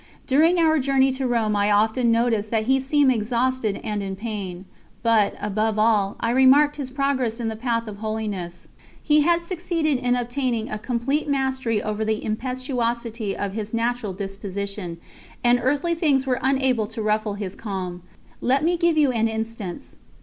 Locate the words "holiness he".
7.97-9.21